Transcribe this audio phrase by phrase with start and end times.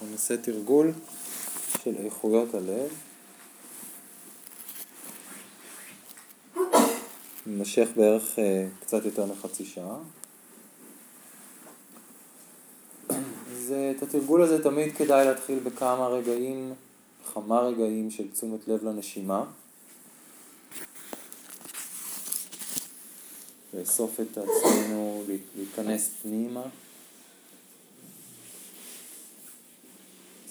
[0.00, 0.92] אנחנו נעשה תרגול
[1.84, 2.88] של איכויות הלב.
[7.46, 9.96] נמשך בערך אה, קצת יותר מחצי שעה.
[13.08, 16.74] אז את התרגול הזה תמיד כדאי להתחיל בכמה רגעים,
[17.34, 19.44] כמה רגעים של תשומת לב לנשימה.
[23.74, 25.24] לאסוף את עצמנו,
[25.56, 26.62] להיכנס פנימה.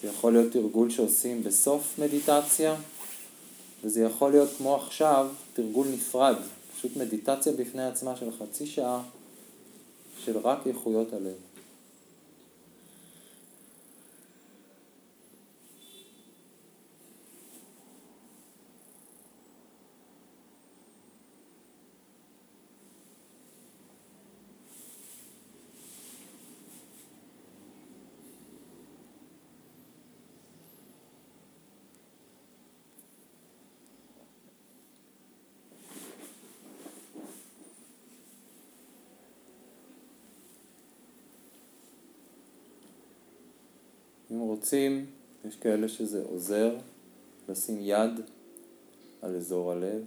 [0.01, 2.75] זה יכול להיות תרגול שעושים בסוף מדיטציה,
[3.83, 6.35] וזה יכול להיות כמו עכשיו, תרגול נפרד,
[6.77, 9.01] פשוט מדיטציה בפני עצמה של חצי שעה,
[10.25, 11.48] של רק איכויות הלב.
[44.31, 45.05] אם רוצים,
[45.47, 46.77] יש כאלה שזה עוזר
[47.49, 48.11] לשים יד
[49.21, 50.03] על אזור הלב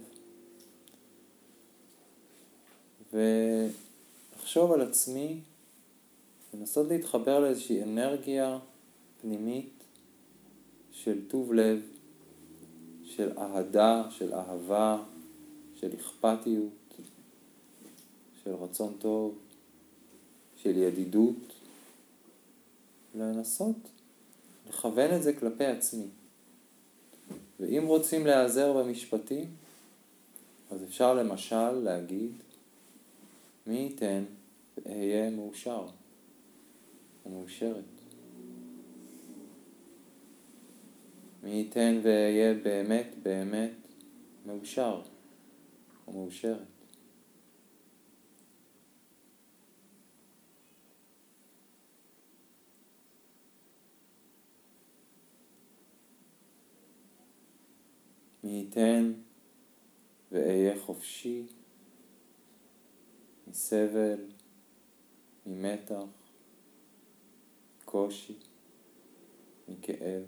[3.13, 5.39] ולחשוב על עצמי,
[6.53, 8.59] לנסות להתחבר לאיזושהי אנרגיה
[9.21, 9.83] פנימית
[10.91, 11.81] של טוב לב,
[13.03, 15.03] של אהדה, של אהבה,
[15.75, 16.93] של אכפתיות,
[18.43, 19.37] של רצון טוב,
[20.55, 21.53] של ידידות,
[23.15, 23.75] לנסות
[24.73, 26.07] לכוון את זה כלפי עצמי.
[27.59, 29.45] ואם רוצים להיעזר במשפטים,
[30.71, 32.31] אז אפשר למשל להגיד,
[33.67, 34.23] מי ייתן
[34.77, 35.85] ואהיה מאושר
[37.25, 37.83] או מאושרת.
[41.43, 43.71] מי ייתן ואהיה באמת באמת
[44.45, 45.01] מאושר
[46.07, 46.57] או מאושרת.
[58.42, 59.13] מי ייתן
[60.31, 61.47] ואהיה חופשי
[63.47, 64.25] מסבל,
[65.45, 65.95] ממתח,
[67.85, 68.39] קושי,
[69.67, 70.23] מכאב.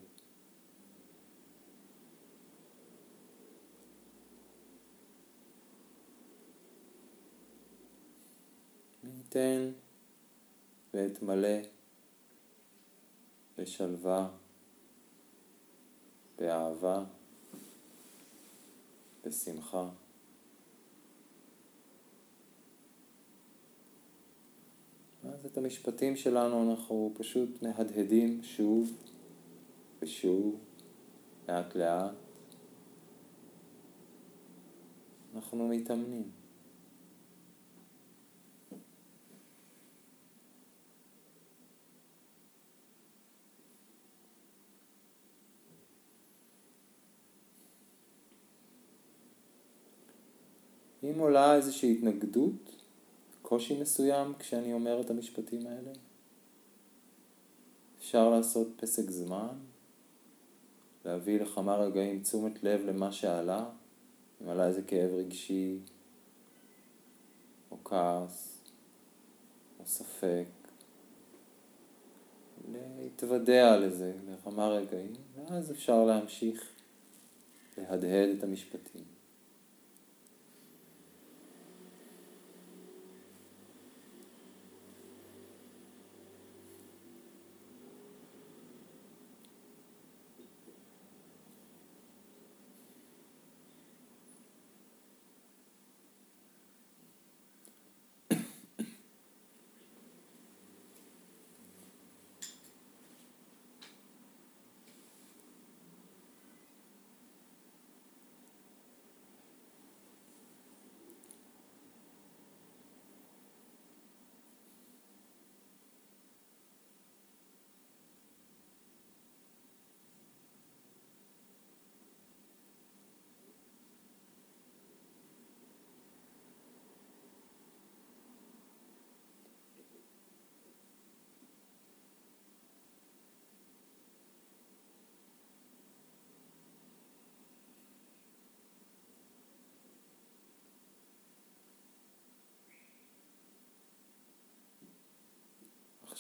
[9.04, 9.72] מי ייתן
[10.94, 11.58] ואתמלא
[13.58, 14.30] בשלווה,
[16.38, 17.04] באהבה.
[19.26, 19.90] בשמחה.
[25.24, 28.92] אז את המשפטים שלנו אנחנו פשוט מהדהדים שוב
[30.02, 30.60] ושוב,
[31.50, 32.16] לאט לאט.
[35.36, 36.32] אנחנו מתאמנים.
[51.12, 52.72] אם עולה איזושהי התנגדות,
[53.42, 55.92] קושי מסוים כשאני אומר את המשפטים האלה,
[58.00, 59.58] אפשר לעשות פסק זמן,
[61.06, 63.66] להביא לכמה רגעים תשומת לב למה שעלה,
[64.42, 65.78] אם עלה איזה כאב רגשי,
[67.72, 68.62] או כעס,
[69.80, 70.46] או ספק,
[72.72, 76.70] להתוודע לזה לכמה רגעים, ואז אפשר להמשיך
[77.78, 79.15] להדהד את המשפטים.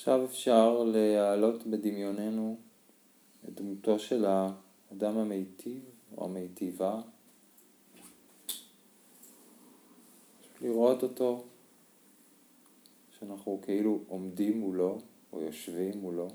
[0.06, 2.57] עכשיו אפשר להעלות בדמיוננו
[3.46, 5.81] את דמותו של האדם המיטיב
[6.18, 7.02] או המיטיבה.
[10.62, 11.44] לראות אותו,
[13.19, 14.98] שאנחנו כאילו עומדים מולו
[15.34, 16.28] או יושבים מולו,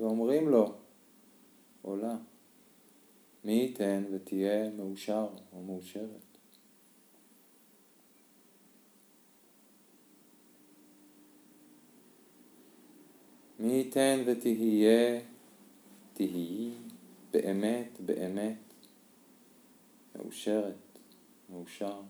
[0.00, 0.74] ואומרים לו,
[1.82, 2.16] עולה,
[3.44, 6.29] מי ייתן ותהיה מאושר או מאושרת.
[13.60, 15.20] מי ייתן ותהיה,
[16.14, 16.70] תהיי
[17.30, 18.56] באמת באמת
[20.16, 20.74] מאושרת,
[21.50, 22.00] מאושר.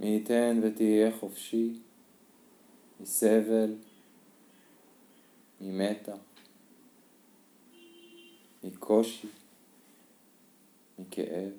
[0.00, 1.78] מי ייתן ותהיה חופשי
[3.00, 3.74] מסבל,
[5.60, 6.27] ממתח,
[8.64, 9.28] מקושי,
[10.98, 11.52] מכאב.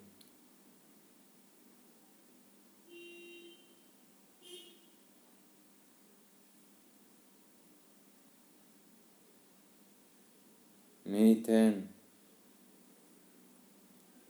[11.06, 11.72] מי ייתן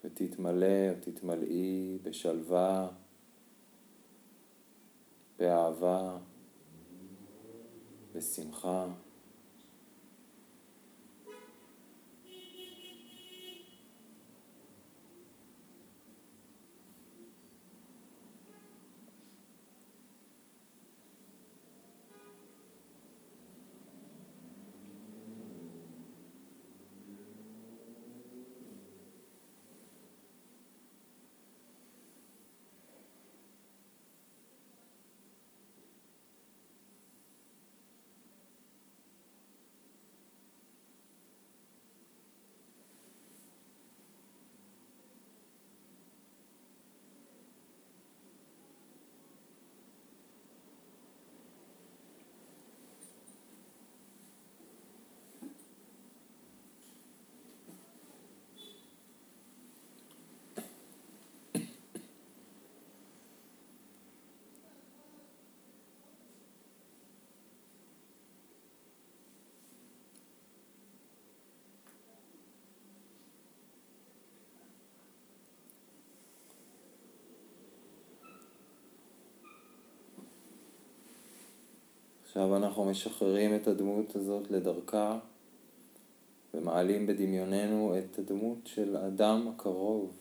[0.04, 2.90] ותתמלא או תתמלאי בשלווה,
[5.38, 6.18] באהבה,
[8.14, 8.88] בשמחה.
[82.30, 85.20] עכשיו אנחנו משחררים את הדמות הזאת לדרכה
[86.54, 90.18] ומעלים בדמיוננו את הדמות של אדם הקרוב,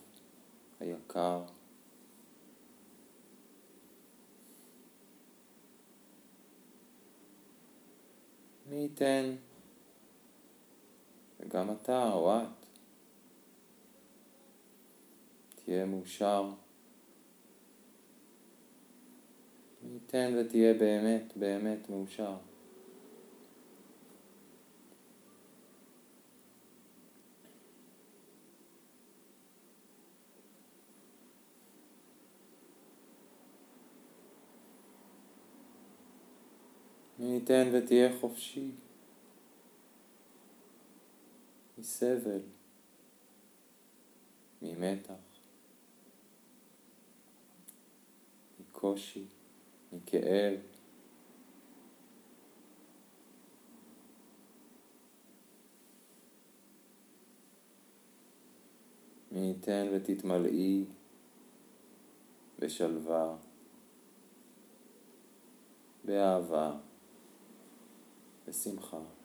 [0.81, 1.43] היקר.
[8.71, 9.35] מי ייתן,
[11.41, 12.67] וגם אתה או את,
[15.55, 16.51] תהיה מאושר.
[20.09, 22.37] ייתן ותהיה באמת, באמת מאושר.
[37.19, 38.71] מי ייתן ותהיה חופשי
[41.79, 42.41] מסבל,
[44.63, 45.15] ממתח,
[48.61, 49.38] מקושי.
[49.93, 50.55] מכאב.
[59.33, 60.85] מי ייתן ותתמלאי
[62.59, 63.37] בשלווה,
[66.05, 66.77] באהבה,
[68.49, 69.18] בשמחה.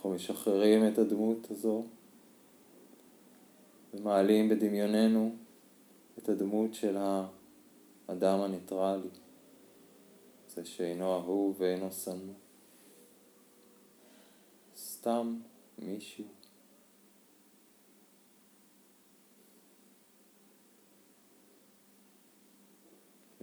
[0.00, 1.84] אנחנו משחררים את הדמות הזו
[3.94, 5.34] ומעלים בדמיוננו
[6.18, 9.08] את הדמות של האדם הניטרלי,
[10.48, 12.34] זה שאינו אהוב ואינו שנוא.
[14.76, 15.40] סתם
[15.78, 16.24] מישהו.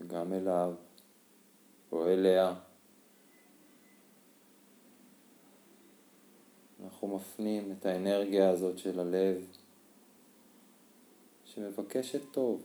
[0.07, 0.73] גם אליו
[1.91, 2.66] או אליה.
[6.97, 9.45] אנחנו מפנים את האנרגיה הזאת של הלב
[11.45, 12.61] שמבקשת טוב.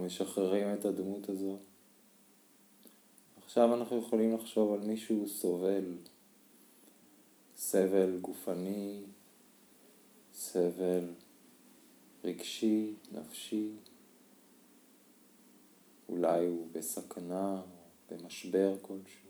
[0.00, 1.58] משחררים את הדמות הזו.
[3.44, 5.84] עכשיו אנחנו יכולים לחשוב על מישהו סובל,
[7.56, 9.00] סבל גופני,
[10.34, 11.04] סבל
[12.24, 13.70] רגשי, נפשי,
[16.08, 17.62] אולי הוא בסכנה,
[18.10, 19.29] במשבר כלשהו.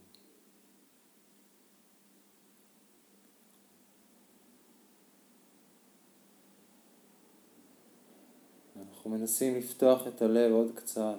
[9.00, 11.18] אנחנו מנסים לפתוח את הלב עוד קצת,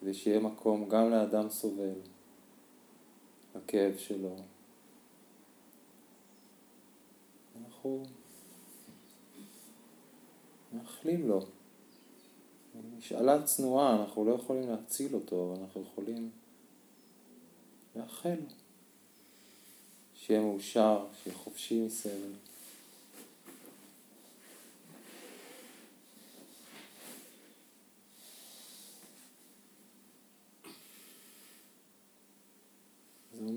[0.00, 1.92] כדי שיהיה מקום גם לאדם סובל,
[3.56, 4.36] לכאב שלו.
[7.64, 8.02] אנחנו
[10.72, 11.40] מאחלים לו.
[12.98, 16.30] משאלה צנועה, אנחנו לא יכולים להציל אותו, אבל אנחנו יכולים
[17.96, 18.38] לאחל.
[20.14, 22.49] שיהיה מאושר, שיהיה חופשי מסבל.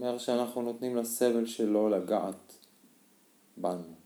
[0.03, 2.57] אומר שאנחנו נותנים לסבל שלו לגעת
[3.57, 4.02] בנו.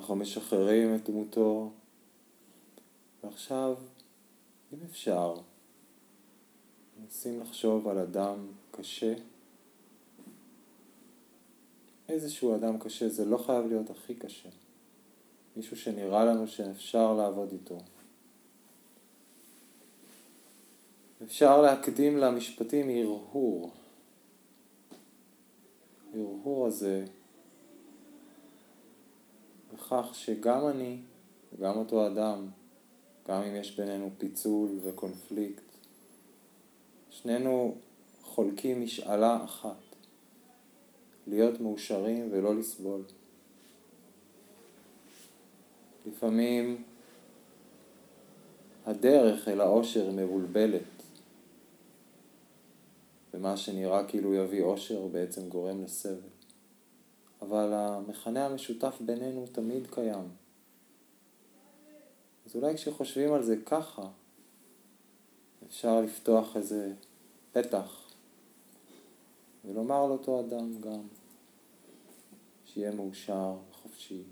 [0.00, 1.70] אנחנו משחררים את דמותו,
[3.24, 3.76] ועכשיו,
[4.72, 5.34] אם אפשר,
[7.00, 9.14] מנסים לחשוב על אדם קשה.
[12.08, 14.48] איזשהו אדם קשה, זה לא חייב להיות הכי קשה.
[15.56, 17.78] מישהו שנראה לנו שאפשר לעבוד איתו.
[21.22, 23.70] אפשר להקדים למשפטים הרהור.
[26.14, 27.04] הרהור הזה
[29.90, 30.98] בכך שגם אני
[31.52, 32.46] וגם אותו אדם,
[33.28, 35.62] גם אם יש בינינו פיצול וקונפליקט,
[37.10, 37.74] שנינו
[38.22, 39.96] חולקים משאלה אחת,
[41.26, 43.02] להיות מאושרים ולא לסבול.
[46.06, 46.84] לפעמים
[48.86, 51.02] הדרך אל העושר מבולבלת,
[53.34, 56.39] ומה שנראה כאילו יביא עושר בעצם גורם לסבל.
[57.42, 60.28] אבל המכנה המשותף בינינו תמיד קיים.
[62.46, 64.08] אז אולי כשחושבים על זה ככה,
[65.66, 66.92] אפשר לפתוח איזה
[67.52, 68.10] פתח
[69.64, 71.00] ולומר לאותו אדם גם
[72.64, 74.22] שיהיה מאושר וחופשי.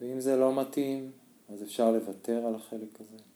[0.00, 1.10] ואם זה לא מתאים,
[1.48, 3.29] אז אפשר לוותר על החלק הזה.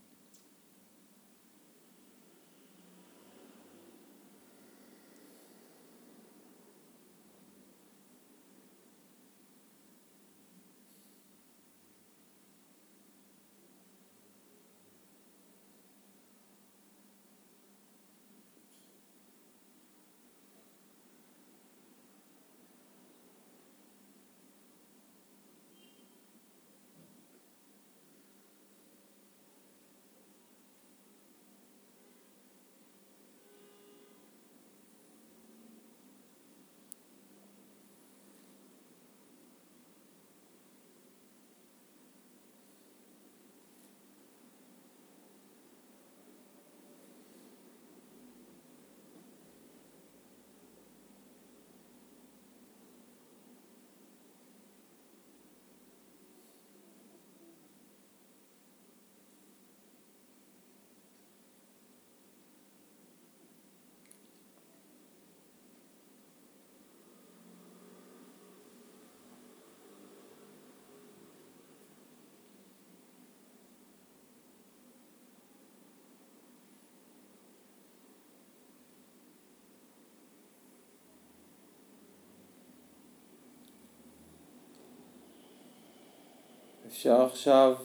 [86.95, 87.77] אפשר עכשיו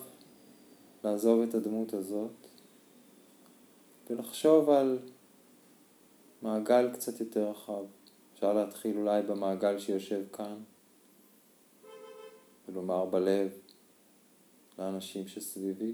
[1.04, 2.48] לעזוב את הדמות הזאת
[4.10, 5.00] ולחשוב על
[6.41, 7.84] מעגל קצת יותר רחב.
[8.34, 10.58] אפשר להתחיל אולי במעגל שיושב כאן
[12.67, 13.52] ולומר בלב
[14.80, 15.93] לאנשים שסביבי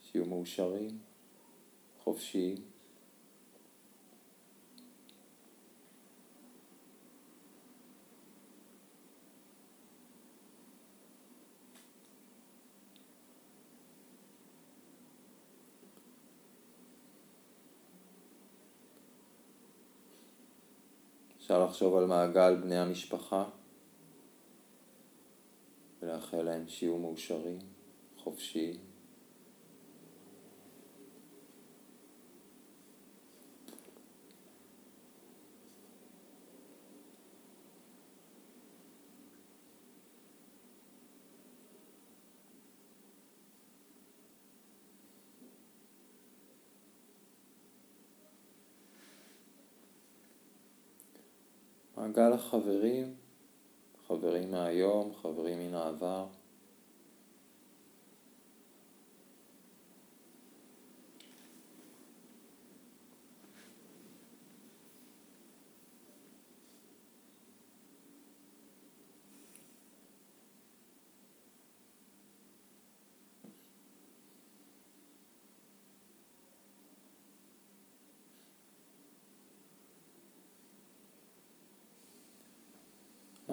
[0.00, 0.98] שיהיו מאושרים,
[2.04, 2.69] חופשיים.
[21.50, 23.44] אפשר לחשוב על מעגל בני המשפחה
[26.02, 27.58] ולאחל להם שיהיו מאושרים,
[28.16, 28.89] חופשיים.
[52.10, 53.14] מעגל החברים,
[54.08, 56.26] חברים מהיום, חברים מן העבר.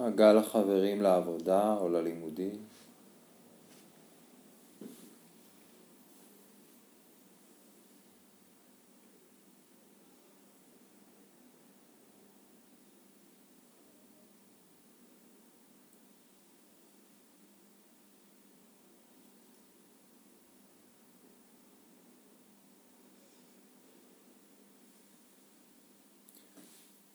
[0.07, 2.55] מעגל החברים לעבודה או ללימודים.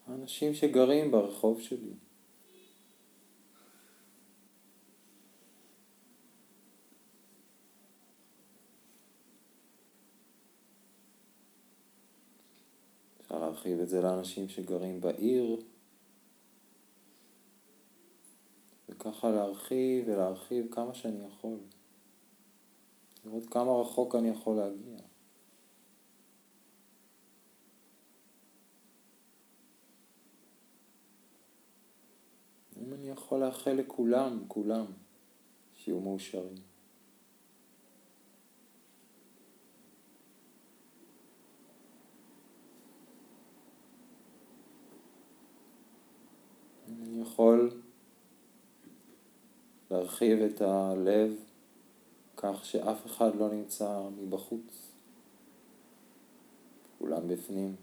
[0.07, 2.12] האנשים שגרים ברחוב שלי.
[13.63, 15.61] להרחיב את זה לאנשים שגרים בעיר,
[18.89, 21.59] וככה להרחיב ולהרחיב כמה שאני יכול.
[23.25, 24.99] לראות כמה רחוק אני יכול להגיע.
[32.77, 34.87] אם אני יכול לאחל לכולם, כולם,
[35.75, 36.73] שיהיו מאושרים.
[47.03, 47.71] אני יכול
[49.91, 51.35] להרחיב את הלב
[52.37, 54.91] כך שאף אחד לא נמצא מבחוץ,
[56.99, 57.75] כולם בפנים.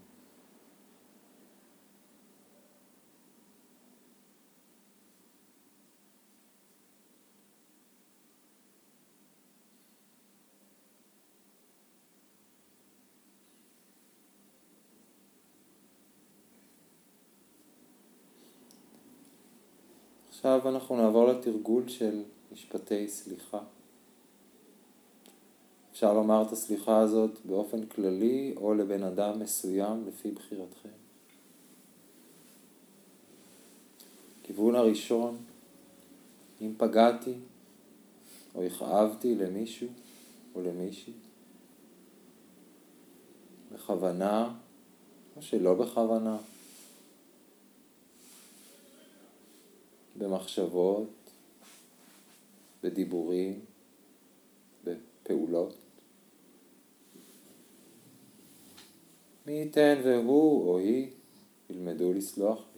[20.40, 22.22] עכשיו אנחנו נעבור לתרגול של
[22.52, 23.58] משפטי סליחה.
[25.92, 30.88] אפשר לומר את הסליחה הזאת באופן כללי או לבן אדם מסוים לפי בחירתכם.
[34.42, 35.36] כיוון הראשון,
[36.60, 37.34] אם פגעתי
[38.54, 39.88] או הכאבתי למישהו
[40.54, 41.12] או למישהי,
[43.72, 44.54] בכוונה
[45.36, 46.36] או שלא בכוונה,
[50.20, 51.08] במחשבות,
[52.82, 53.60] בדיבורים,
[54.84, 55.74] בפעולות.
[59.46, 61.10] מי ייתן והוא או היא
[61.70, 62.69] ילמדו לסלוח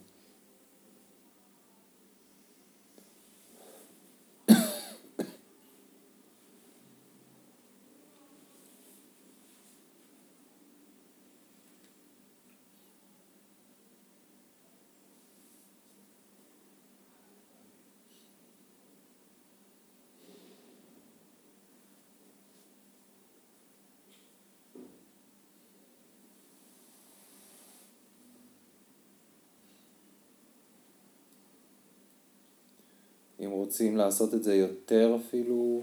[33.44, 35.82] אם רוצים לעשות את זה יותר אפילו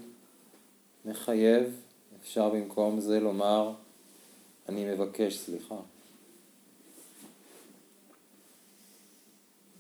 [1.06, 1.76] מחייב,
[2.22, 3.74] אפשר במקום זה לומר,
[4.70, 5.76] אני מבקש סליחה.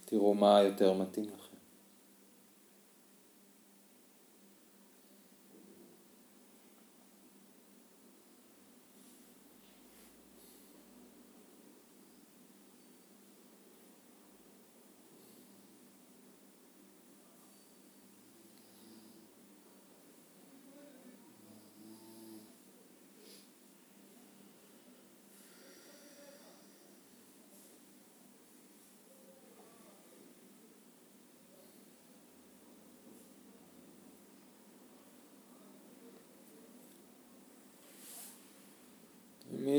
[0.05, 1.48] תראו מה יותר מתאים לכם.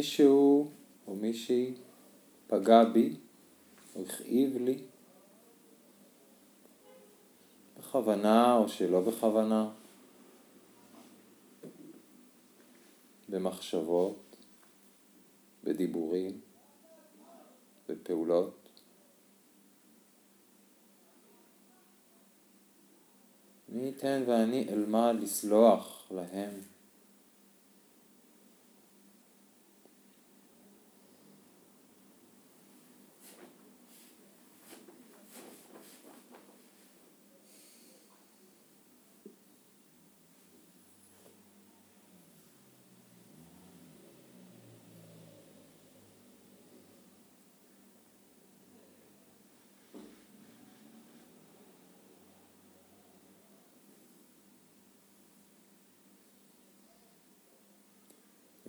[0.01, 0.71] מישהו
[1.07, 1.75] או מישהי
[2.47, 3.17] פגע בי
[3.97, 4.79] או הכאיב לי,
[7.79, 9.71] בכוונה או שלא בכוונה,
[13.29, 14.37] במחשבות,
[15.65, 16.41] בדיבורים,
[17.89, 18.69] בפעולות.
[23.69, 26.70] מי ייתן ואני אלמד לסלוח להם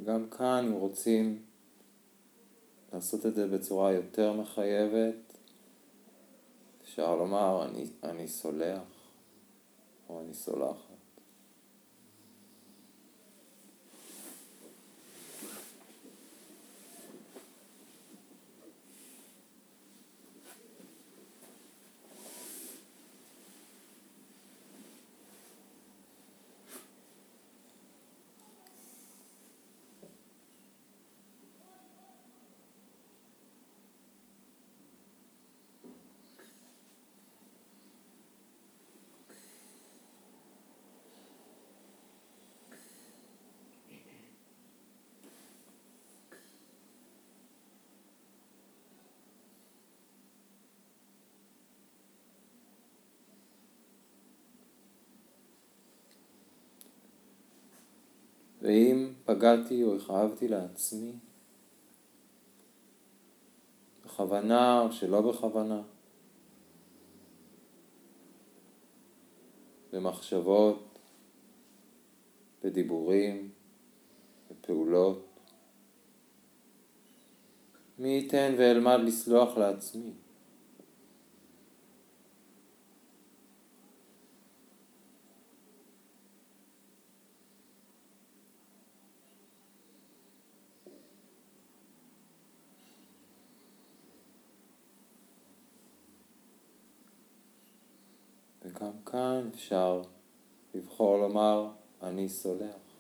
[0.04, 1.42] גם כאן, אם רוצים
[2.94, 5.16] לעשות את זה בצורה יותר מחייבת,
[6.82, 8.82] אפשר לומר, אני, אני סולח,
[10.10, 10.91] או אני סולחת.
[58.62, 61.12] ואם פגעתי או הכאבתי לעצמי,
[64.06, 65.82] בכוונה או שלא בכוונה,
[69.92, 71.00] במחשבות,
[72.64, 73.50] בדיבורים,
[74.52, 75.40] בפעולות,
[78.00, 80.12] מי ייתן ואלמד לסלוח לעצמי.
[98.66, 100.02] וגם כאן אפשר
[100.74, 101.70] לבחור לומר
[102.04, 102.91] אני סולח.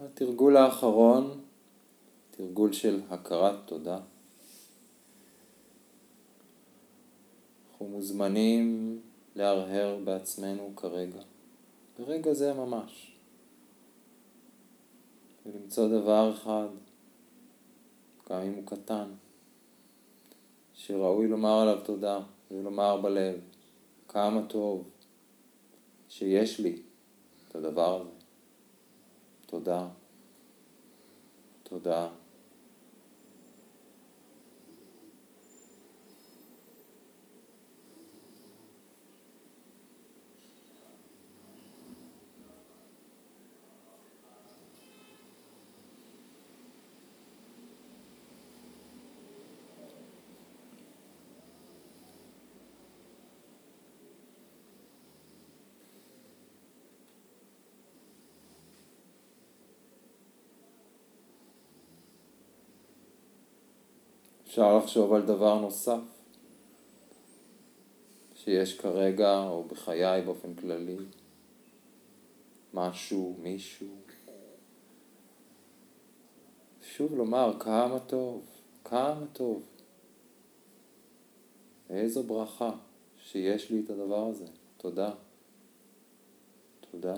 [0.00, 1.40] התרגול האחרון,
[2.30, 4.00] תרגול של הכרת תודה.
[7.70, 9.00] אנחנו מוזמנים
[9.36, 11.20] להרהר בעצמנו כרגע,
[11.98, 13.16] ברגע זה ממש,
[15.46, 16.68] ולמצוא דבר אחד,
[18.30, 19.08] גם אם הוא קטן,
[20.74, 23.40] שראוי לומר עליו תודה, ולומר בלב
[24.08, 24.90] כמה טוב
[26.08, 26.82] שיש לי
[27.48, 28.17] את הדבר הזה.
[29.50, 29.88] תודה.
[31.62, 32.08] תודה.
[64.48, 66.00] אפשר לחשוב על דבר נוסף
[68.34, 70.96] שיש כרגע, או בחיי באופן כללי,
[72.74, 73.86] משהו, מישהו.
[76.82, 78.42] שוב לומר כמה טוב,
[78.84, 79.62] כמה טוב.
[81.90, 82.70] איזו ברכה
[83.18, 84.46] שיש לי את הדבר הזה.
[84.76, 85.10] תודה.
[86.90, 87.14] תודה.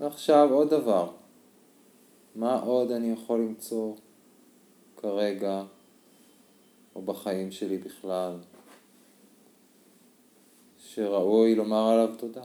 [0.00, 1.10] ועכשיו עוד דבר,
[2.34, 3.94] מה עוד אני יכול למצוא
[4.96, 5.62] כרגע
[6.94, 8.36] או בחיים שלי בכלל
[10.78, 12.44] שראוי לומר עליו תודה?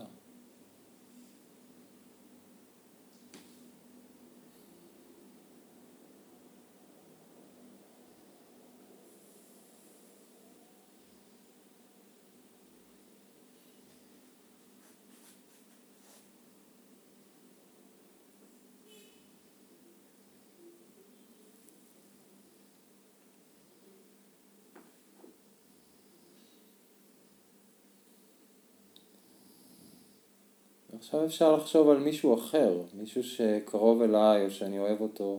[30.98, 35.38] עכשיו אפשר לחשוב על מישהו אחר, מישהו שקרוב אליי או שאני אוהב אותו,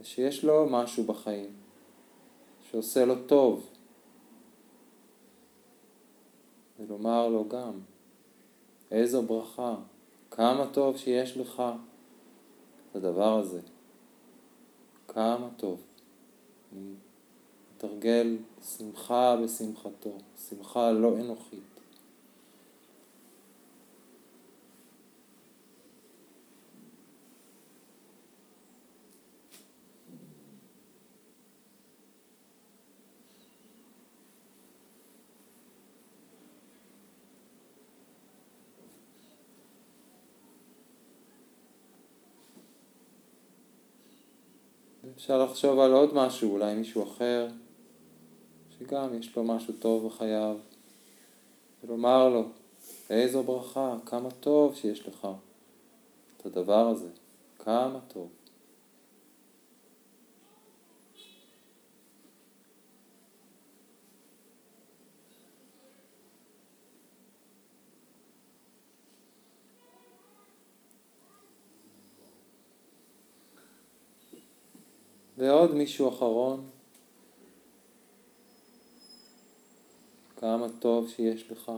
[0.00, 1.50] ושיש לו משהו בחיים,
[2.70, 3.66] שעושה לו טוב,
[6.78, 7.72] ולומר לו גם,
[8.90, 9.74] איזו ברכה,
[10.30, 11.62] כמה טוב שיש לך
[12.90, 13.60] את הדבר הזה,
[15.08, 15.80] כמה טוב.
[16.72, 16.94] אני
[17.76, 18.36] מתרגל
[18.76, 20.18] שמחה בשמחתו,
[20.48, 21.75] שמחה לא אנוכית.
[45.26, 47.48] אפשר לחשוב על עוד משהו, אולי מישהו אחר,
[48.78, 50.56] שגם יש לו משהו טוב בחייו,
[51.84, 52.44] ולומר לו,
[53.10, 55.28] איזו ברכה, כמה טוב שיש לך
[56.36, 57.08] את הדבר הזה.
[57.58, 58.28] כמה טוב.
[75.46, 76.64] ועוד מישהו אחרון.
[80.36, 81.72] כמה טוב שיש לך.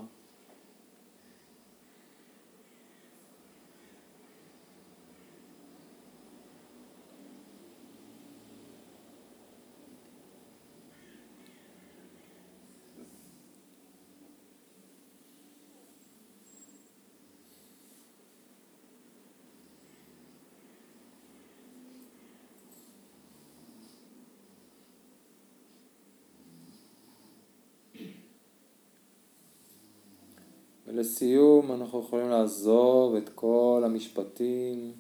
[30.99, 34.93] ולסיום אנחנו יכולים לעזוב את כל המשפטים,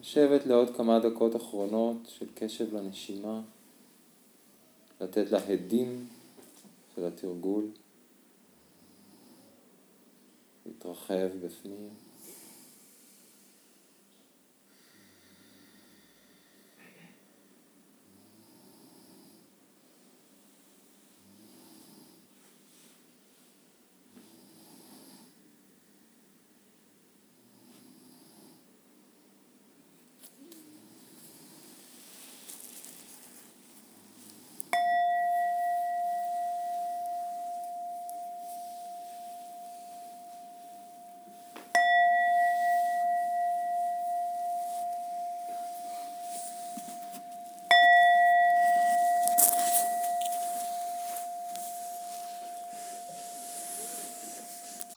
[0.00, 3.40] לשבת לעוד כמה דקות אחרונות של קשב לנשימה,
[5.00, 6.06] לתת לה הדים
[6.94, 7.64] של התרגול,
[10.66, 12.05] להתרחב בפנים.